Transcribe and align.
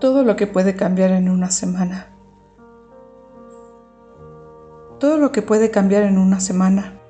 todo 0.00 0.24
lo 0.24 0.36
que 0.36 0.46
puede 0.46 0.76
cambiar 0.76 1.10
en 1.10 1.30
una 1.30 1.50
semana. 1.50 2.08
Todo 5.00 5.16
lo 5.16 5.32
que 5.32 5.42
puede 5.42 5.70
cambiar 5.70 6.02
en 6.02 6.18
una 6.18 6.40
semana. 6.40 7.00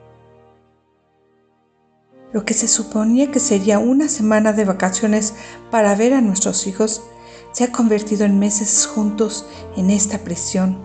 Lo 2.33 2.45
que 2.45 2.55
se 2.55 2.69
suponía 2.69 3.31
que 3.31 3.41
sería 3.41 3.79
una 3.79 4.09
semana 4.09 4.53
de 4.53 4.65
vacaciones 4.65 5.35
para 5.71 5.95
ver 5.95 6.15
a 6.15 6.21
nuestros 6.21 6.67
hijos 6.67 7.03
se 7.53 7.65
ha 7.65 7.73
convertido 7.73 8.25
en 8.25 8.39
meses 8.39 8.87
juntos 8.87 9.47
en 9.77 9.91
esta 9.91 10.19
prisión. 10.19 10.79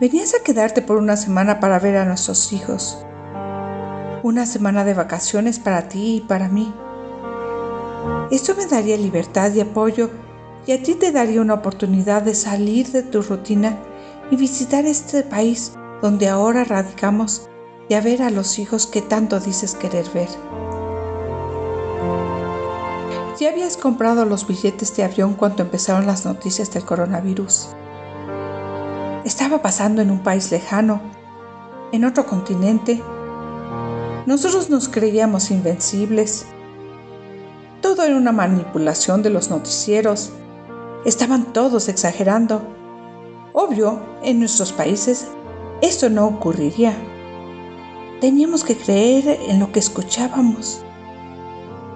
Venías 0.00 0.34
a 0.34 0.42
quedarte 0.42 0.80
por 0.80 0.96
una 0.96 1.16
semana 1.16 1.60
para 1.60 1.78
ver 1.78 1.98
a 1.98 2.06
nuestros 2.06 2.52
hijos. 2.52 3.04
Una 4.22 4.46
semana 4.46 4.84
de 4.84 4.94
vacaciones 4.94 5.58
para 5.58 5.88
ti 5.88 6.16
y 6.16 6.20
para 6.22 6.48
mí. 6.48 6.72
Esto 8.30 8.54
me 8.54 8.66
daría 8.66 8.96
libertad 8.96 9.52
y 9.52 9.60
apoyo 9.60 10.10
y 10.66 10.72
a 10.72 10.82
ti 10.82 10.94
te 10.94 11.10
daría 11.10 11.40
una 11.40 11.54
oportunidad 11.54 12.22
de 12.22 12.34
salir 12.34 12.90
de 12.92 13.02
tu 13.02 13.22
rutina 13.22 13.78
y 14.30 14.36
visitar 14.36 14.86
este 14.86 15.22
país 15.22 15.72
donde 16.00 16.28
ahora 16.28 16.64
radicamos 16.64 17.48
y 17.88 17.94
a 17.94 18.00
ver 18.00 18.22
a 18.22 18.30
los 18.30 18.58
hijos 18.58 18.86
que 18.86 19.02
tanto 19.02 19.40
dices 19.40 19.74
querer 19.74 20.08
ver. 20.14 20.28
Ya 23.40 23.50
habías 23.50 23.76
comprado 23.76 24.26
los 24.26 24.46
billetes 24.46 24.94
de 24.96 25.02
avión 25.02 25.34
cuando 25.34 25.62
empezaron 25.62 26.06
las 26.06 26.24
noticias 26.24 26.70
del 26.72 26.84
coronavirus. 26.84 27.68
Estaba 29.24 29.62
pasando 29.62 30.02
en 30.02 30.10
un 30.10 30.22
país 30.22 30.50
lejano, 30.50 31.00
en 31.90 32.04
otro 32.04 32.26
continente. 32.26 33.02
Nosotros 34.26 34.70
nos 34.70 34.88
creíamos 34.88 35.50
invencibles 35.50 36.46
todo 37.96 38.04
era 38.04 38.16
una 38.16 38.30
manipulación 38.30 39.20
de 39.20 39.30
los 39.30 39.50
noticieros. 39.50 40.30
Estaban 41.04 41.52
todos 41.52 41.88
exagerando. 41.88 42.62
Obvio, 43.52 44.00
en 44.22 44.38
nuestros 44.38 44.72
países 44.72 45.26
esto 45.82 46.08
no 46.08 46.26
ocurriría. 46.26 46.94
Teníamos 48.20 48.62
que 48.62 48.76
creer 48.76 49.40
en 49.48 49.58
lo 49.58 49.72
que 49.72 49.80
escuchábamos. 49.80 50.84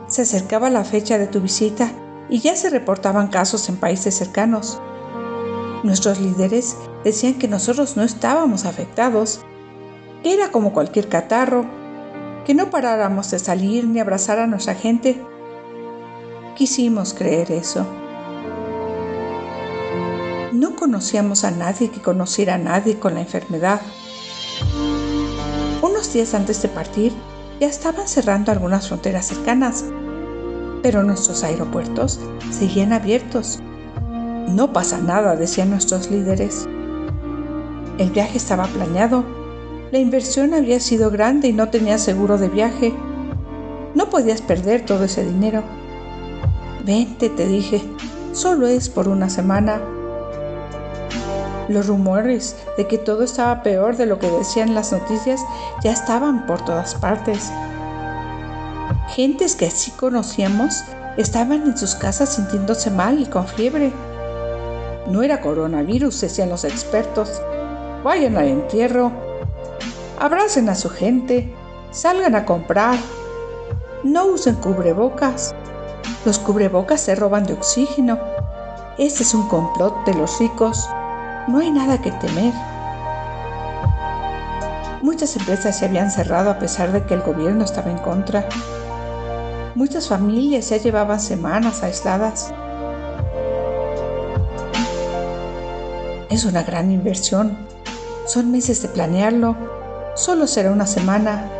Se 0.09 0.23
acercaba 0.23 0.69
la 0.69 0.83
fecha 0.83 1.17
de 1.17 1.29
tu 1.29 1.41
visita 1.41 1.93
y 2.29 2.41
ya 2.41 2.57
se 2.57 2.71
reportaban 2.71 3.29
casos 3.29 3.69
en 3.69 3.77
países 3.77 4.17
cercanos. 4.17 4.81
Nuestros 5.85 6.19
líderes 6.19 6.77
decían 7.05 7.35
que 7.35 7.47
nosotros 7.47 7.97
no 7.97 8.03
estábamos 8.03 8.65
afectados, 8.65 9.43
que 10.25 10.35
era 10.35 10.51
como 10.51 10.73
cualquier 10.73 11.09
catarro, 11.09 11.65
que 12.45 12.55
no 12.55 12.71
paráramos 12.71 13.31
de 13.31 13.39
salir 13.39 13.87
ni 13.87 14.01
abrazar 14.01 14.41
a 14.41 14.49
nuestra 14.49 14.75
gente 14.75 15.25
quisimos 16.55 17.15
creer 17.15 17.51
eso. 17.51 17.87
No 20.53 20.77
conocíamos 20.77 21.45
a 21.45 21.51
nadie 21.51 21.91
que 21.91 22.01
conociera 22.01 22.55
a 22.55 22.59
nadie 22.59 22.99
con 22.99 23.15
la 23.15 23.21
enfermedad. 23.21 23.81
Unos 25.83 26.13
días 26.13 26.33
antes 26.35 26.63
de 26.63 26.69
partir, 26.69 27.13
ya 27.61 27.67
estaban 27.67 28.09
cerrando 28.09 28.53
algunas 28.53 28.89
fronteras 28.89 29.27
cercanas, 29.27 29.85
pero 30.83 31.03
nuestros 31.03 31.43
aeropuertos 31.43 32.21
seguían 32.51 32.93
abiertos. 32.93 33.61
No 34.49 34.73
pasa 34.73 34.99
nada, 34.99 35.37
decían 35.37 35.71
nuestros 35.71 36.11
líderes. 36.11 36.69
El 37.99 38.11
viaje 38.11 38.39
estaba 38.39 38.67
planeado. 38.67 39.25
La 39.91 39.99
inversión 39.99 40.55
había 40.55 40.81
sido 40.81 41.11
grande 41.11 41.49
y 41.49 41.53
no 41.53 41.69
tenía 41.69 41.99
seguro 41.99 42.39
de 42.39 42.49
viaje. 42.49 42.93
No 43.95 44.11
podías 44.11 44.43
perder 44.43 44.85
todo 44.85 45.05
ese 45.05 45.25
dinero. 45.25 45.63
Vente, 46.85 47.31
te 47.31 47.47
dije, 47.47 47.83
solo 48.33 48.67
es 48.67 48.91
por 48.91 49.09
una 49.09 49.31
semana. 49.31 49.81
Los 51.69 51.87
rumores 51.87 52.57
de 52.77 52.87
que 52.87 52.99
todo 52.99 53.23
estaba 53.23 53.63
peor 53.63 53.97
de 53.97 54.05
lo 54.05 54.19
que 54.19 54.31
decían 54.31 54.75
las 54.75 54.93
noticias 54.93 55.41
ya 55.83 55.93
estaban 55.93 56.45
por 56.45 56.63
todas 56.63 56.95
partes. 56.95 57.51
Gentes 59.09 59.57
que 59.57 59.67
así 59.67 59.93
conocíamos 59.93 60.85
estaban 61.17 61.63
en 61.63 61.79
sus 61.79 61.95
casas 61.95 62.35
sintiéndose 62.35 62.91
mal 62.91 63.19
y 63.19 63.25
con 63.25 63.47
fiebre. 63.47 63.91
No 65.09 65.23
era 65.23 65.41
coronavirus, 65.41 66.21
decían 66.21 66.51
los 66.51 66.65
expertos. 66.65 67.41
Vayan 68.03 68.37
al 68.37 68.49
entierro, 68.49 69.11
abracen 70.19 70.69
a 70.69 70.75
su 70.75 70.91
gente, 70.91 71.51
salgan 71.93 72.35
a 72.35 72.45
comprar, 72.45 72.99
no 74.03 74.27
usen 74.27 74.57
cubrebocas. 74.57 75.55
Los 76.25 76.39
cubrebocas 76.39 77.03
se 77.03 77.15
roban 77.15 77.45
de 77.45 77.53
oxígeno. 77.53 78.19
Este 78.97 79.25
es 79.25 79.35
un 79.35 79.47
complot 79.49 80.07
de 80.07 80.15
los 80.15 80.39
ricos. 80.39 80.89
No 81.49 81.59
hay 81.59 81.71
nada 81.71 82.01
que 82.01 82.13
temer. 82.13 82.55
Muchas 85.03 85.37
empresas 85.37 85.77
se 85.77 85.85
habían 85.85 86.11
cerrado 86.11 86.49
a 86.49 86.59
pesar 86.59 86.93
de 86.93 87.05
que 87.05 87.13
el 87.13 87.21
gobierno 87.21 87.65
estaba 87.65 87.91
en 87.91 87.99
contra. 87.99 88.49
Muchas 89.75 90.09
familias 90.09 90.71
ya 90.71 90.79
llevaban 90.79 91.21
semanas 91.21 91.83
aisladas. 91.83 92.55
Es 96.31 96.47
una 96.47 96.63
gran 96.63 96.91
inversión. 96.91 97.59
Son 98.27 98.51
meses 98.51 98.81
de 98.81 98.89
planearlo. 98.89 99.57
Solo 100.15 100.47
será 100.47 100.71
una 100.71 100.87
semana. 100.87 101.51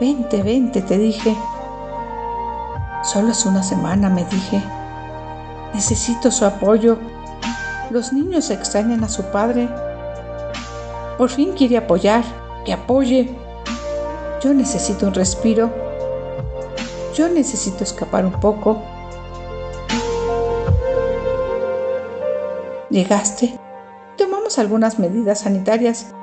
Vente, 0.00 0.40
vente, 0.42 0.82
te 0.82 0.98
dije. 0.98 1.36
Solo 3.04 3.32
es 3.32 3.44
una 3.44 3.62
semana, 3.62 4.08
me 4.08 4.24
dije. 4.24 4.62
Necesito 5.74 6.30
su 6.30 6.46
apoyo. 6.46 6.96
Los 7.90 8.14
niños 8.14 8.48
extrañan 8.48 9.04
a 9.04 9.10
su 9.10 9.22
padre. 9.24 9.68
Por 11.18 11.28
fin 11.28 11.52
quiere 11.52 11.76
apoyar, 11.76 12.24
que 12.64 12.72
apoye. 12.72 13.36
Yo 14.42 14.54
necesito 14.54 15.06
un 15.06 15.12
respiro. 15.12 15.70
Yo 17.14 17.28
necesito 17.28 17.84
escapar 17.84 18.24
un 18.24 18.40
poco. 18.40 18.82
Llegaste. 22.88 23.60
Tomamos 24.16 24.58
algunas 24.58 24.98
medidas 24.98 25.40
sanitarias, 25.40 26.14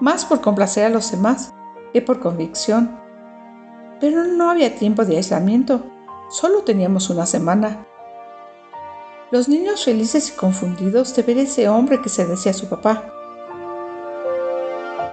más 0.00 0.24
por 0.24 0.40
complacer 0.40 0.86
a 0.86 0.88
los 0.88 1.12
demás 1.12 1.54
que 1.92 2.02
por 2.02 2.18
convicción. 2.18 2.98
Pero 4.00 4.24
no 4.24 4.50
había 4.50 4.74
tiempo 4.74 5.04
de 5.04 5.16
aislamiento. 5.18 5.93
Solo 6.28 6.62
teníamos 6.62 7.10
una 7.10 7.26
semana. 7.26 7.86
Los 9.30 9.48
niños 9.48 9.84
felices 9.84 10.30
y 10.30 10.32
confundidos 10.32 11.14
de 11.14 11.22
ver 11.22 11.38
ese 11.38 11.68
hombre 11.68 12.00
que 12.00 12.08
se 12.08 12.26
decía 12.26 12.52
su 12.52 12.68
papá. 12.68 13.10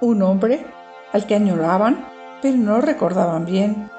Un 0.02 0.22
hombre 0.24 0.66
al 1.12 1.28
que 1.28 1.36
añoraban, 1.36 2.08
pero 2.42 2.58
no 2.58 2.82
recordaban 2.82 3.46
bien. 3.46 3.90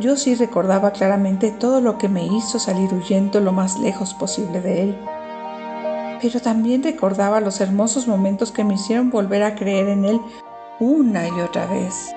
Yo 0.00 0.16
sí 0.16 0.34
recordaba 0.34 0.90
claramente 0.90 1.50
todo 1.50 1.80
lo 1.80 1.98
que 1.98 2.08
me 2.08 2.26
hizo 2.26 2.58
salir 2.58 2.92
huyendo 2.92 3.40
lo 3.40 3.52
más 3.52 3.78
lejos 3.78 4.14
posible 4.14 4.60
de 4.60 4.82
él. 4.82 4.98
Pero 6.20 6.40
también 6.40 6.82
recordaba 6.82 7.40
los 7.40 7.60
hermosos 7.60 8.06
momentos 8.06 8.52
que 8.52 8.64
me 8.64 8.74
hicieron 8.74 9.10
volver 9.10 9.42
a 9.42 9.54
creer 9.54 9.88
en 9.88 10.04
él 10.04 10.20
una 10.80 11.26
y 11.28 11.40
otra 11.40 11.66
vez. 11.66 12.12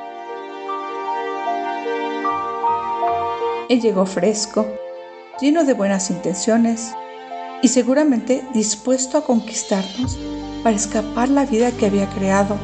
Él 3.68 3.81
llegó 3.81 4.06
fresco, 4.06 4.68
lleno 5.42 5.64
de 5.64 5.74
buenas 5.74 6.12
intenciones 6.12 6.94
y 7.64 7.68
seguramente 7.68 8.44
dispuesto 8.53 9.18
a 9.18 9.24
conquistarnos 9.24 10.20
para 10.64 10.76
escapar 10.76 11.30
la 11.30 11.46
vida 11.46 11.72
que 11.72 11.88
había 11.88 12.08
creado. 12.09 12.58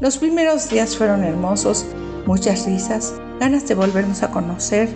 Los 0.00 0.18
primeros 0.18 0.68
días 0.68 0.98
fueron 0.98 1.24
hermosos, 1.24 1.86
muchas 2.26 2.66
risas, 2.66 3.14
ganas 3.40 3.66
de 3.66 3.74
volvernos 3.74 4.22
a 4.22 4.30
conocer. 4.30 4.90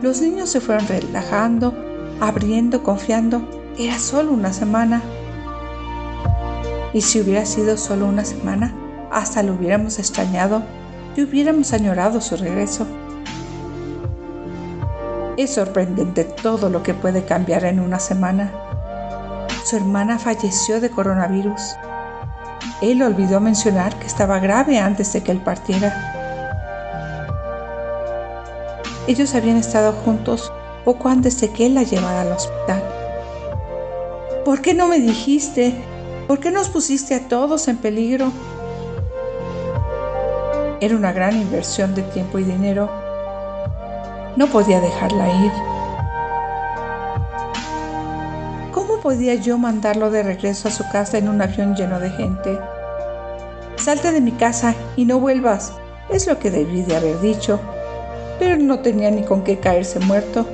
Los 0.00 0.20
niños 0.20 0.50
se 0.50 0.60
fueron 0.60 0.86
relajando, 0.86 1.74
abriendo, 2.20 2.84
confiando. 2.84 3.42
Era 3.76 3.98
solo 3.98 4.30
una 4.30 4.52
semana. 4.52 5.02
Y 6.92 7.00
si 7.00 7.20
hubiera 7.20 7.44
sido 7.46 7.76
solo 7.76 8.06
una 8.06 8.24
semana, 8.24 8.74
hasta 9.10 9.42
lo 9.42 9.54
hubiéramos 9.54 9.98
extrañado 9.98 10.62
y 11.16 11.22
hubiéramos 11.22 11.72
añorado 11.72 12.20
su 12.20 12.36
regreso. 12.36 12.86
Es 15.40 15.54
sorprendente 15.54 16.24
todo 16.24 16.68
lo 16.68 16.82
que 16.82 16.92
puede 16.92 17.24
cambiar 17.24 17.64
en 17.64 17.80
una 17.80 17.98
semana. 17.98 18.52
Su 19.64 19.76
hermana 19.76 20.18
falleció 20.18 20.82
de 20.82 20.90
coronavirus. 20.90 21.62
Él 22.82 23.00
olvidó 23.00 23.40
mencionar 23.40 23.98
que 23.98 24.06
estaba 24.06 24.38
grave 24.38 24.78
antes 24.78 25.14
de 25.14 25.22
que 25.22 25.32
él 25.32 25.40
partiera. 25.40 25.94
Ellos 29.08 29.34
habían 29.34 29.56
estado 29.56 29.94
juntos 30.04 30.52
poco 30.84 31.08
antes 31.08 31.40
de 31.40 31.48
que 31.48 31.64
él 31.64 31.74
la 31.74 31.84
llevara 31.84 32.20
al 32.20 32.32
hospital. 32.32 32.82
¿Por 34.44 34.60
qué 34.60 34.74
no 34.74 34.88
me 34.88 35.00
dijiste? 35.00 35.74
¿Por 36.28 36.38
qué 36.38 36.50
nos 36.50 36.68
pusiste 36.68 37.14
a 37.14 37.28
todos 37.28 37.66
en 37.68 37.78
peligro? 37.78 38.30
Era 40.82 40.94
una 40.94 41.12
gran 41.12 41.34
inversión 41.34 41.94
de 41.94 42.02
tiempo 42.02 42.38
y 42.38 42.44
dinero. 42.44 42.99
No 44.36 44.46
podía 44.46 44.80
dejarla 44.80 45.28
ir. 45.28 45.52
¿Cómo 48.72 49.00
podía 49.00 49.34
yo 49.34 49.58
mandarlo 49.58 50.10
de 50.10 50.22
regreso 50.22 50.68
a 50.68 50.70
su 50.70 50.88
casa 50.90 51.18
en 51.18 51.28
un 51.28 51.42
avión 51.42 51.74
lleno 51.74 51.98
de 51.98 52.10
gente? 52.10 52.58
Salte 53.76 54.12
de 54.12 54.20
mi 54.20 54.32
casa 54.32 54.74
y 54.96 55.04
no 55.04 55.18
vuelvas, 55.18 55.72
es 56.10 56.26
lo 56.26 56.38
que 56.38 56.50
debí 56.50 56.82
de 56.82 56.96
haber 56.96 57.20
dicho, 57.20 57.60
pero 58.38 58.56
no 58.56 58.80
tenía 58.80 59.10
ni 59.10 59.22
con 59.22 59.42
qué 59.42 59.58
caerse 59.58 59.98
muerto. 60.00 60.46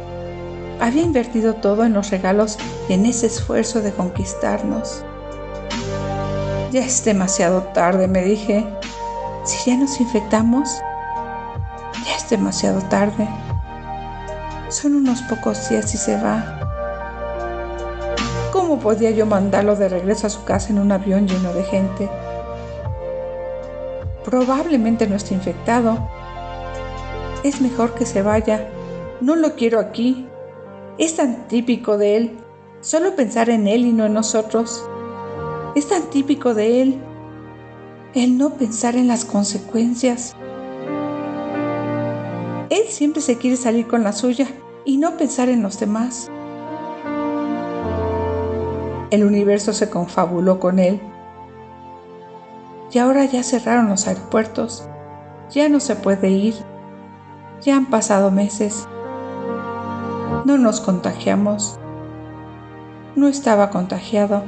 Había 0.81 1.03
invertido 1.03 1.55
todo 1.55 1.85
en 1.85 1.95
los 1.95 2.11
regalos 2.11 2.59
y 2.89 2.93
en 2.93 3.07
ese 3.07 3.27
esfuerzo 3.27 3.81
de 3.83 3.93
conquistarnos. 3.93 5.05
Ya 6.73 6.85
es 6.85 7.05
demasiado 7.05 7.63
tarde, 7.75 8.09
me 8.09 8.23
dije. 8.23 8.67
Si 9.45 9.71
ya 9.71 9.77
nos 9.77 10.01
infectamos, 10.01 10.69
ya 12.05 12.17
es 12.17 12.29
demasiado 12.29 12.81
tarde. 12.83 13.29
Son 14.69 14.97
unos 14.97 15.23
pocos 15.23 15.69
días 15.69 15.95
y 15.95 15.97
se 15.97 16.21
va. 16.21 16.67
¿Cómo 18.53 18.81
podía 18.81 19.13
yo 19.13 19.25
mandarlo 19.25 19.77
de 19.77 19.89
regreso 19.89 20.27
a 20.27 20.31
su 20.31 20.43
casa 20.45 20.71
en 20.71 20.81
un 20.81 20.91
avión 20.91 21.29
lleno 21.29 21.53
de 21.53 21.63
gente? 21.63 22.11
Probablemente 24.25 25.07
no 25.07 25.15
esté 25.15 25.35
infectado. 25.35 26.09
Es 27.45 27.61
mejor 27.61 27.95
que 27.95 28.07
se 28.07 28.23
vaya. 28.23 28.69
No 29.21 29.37
lo 29.37 29.55
quiero 29.55 29.79
aquí. 29.79 30.27
Es 30.99 31.15
tan 31.15 31.47
típico 31.47 31.97
de 31.97 32.17
él. 32.17 32.39
Solo 32.81 33.15
pensar 33.15 33.51
en 33.51 33.69
él 33.69 33.87
y 33.87 33.93
no 33.93 34.05
en 34.07 34.15
nosotros. 34.15 34.85
Es 35.77 35.87
tan 35.89 36.11
típico 36.11 36.55
de 36.55 36.83
él 36.83 37.01
el 38.15 38.37
no 38.37 38.55
pensar 38.55 38.97
en 38.97 39.07
las 39.07 39.25
consecuencias. 39.25 40.35
Él 42.77 42.89
siempre 42.89 43.23
se 43.23 43.39
quiere 43.39 43.57
salir 43.57 43.87
con 43.87 44.05
la 44.05 44.13
suya 44.13 44.47
y 44.85 44.99
no 44.99 45.17
pensar 45.17 45.49
en 45.49 45.63
los 45.63 45.81
demás. 45.81 46.31
El 49.11 49.25
universo 49.25 49.73
se 49.73 49.89
confabuló 49.89 50.61
con 50.61 50.79
él. 50.79 51.01
Y 52.93 52.99
ahora 52.99 53.25
ya 53.25 53.43
cerraron 53.43 53.89
los 53.89 54.07
aeropuertos. 54.07 54.87
Ya 55.51 55.71
no 55.71 55.81
se 55.81 55.97
puede 55.97 56.29
ir. 56.29 56.55
Ya 57.63 57.77
han 57.77 57.87
pasado 57.87 58.31
meses. 58.31 58.87
No 60.45 60.59
nos 60.59 60.83
contagiamos. 60.83 61.79
No 63.15 63.27
estaba 63.29 63.71
contagiado 63.71 64.43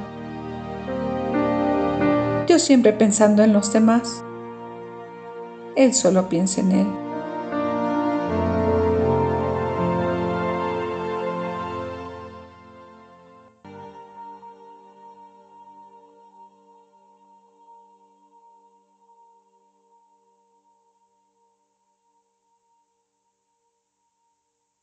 yo 2.49 2.57
siempre 2.57 2.93
pensando 2.93 3.43
en 3.43 3.53
los 3.53 3.71
demás. 3.71 4.25
Él 5.75 5.93
solo 5.93 6.29
piensa 6.29 6.61
en 6.61 6.71
él. 6.71 7.08